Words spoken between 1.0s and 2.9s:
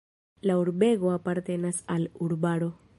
apartenas al urbaro.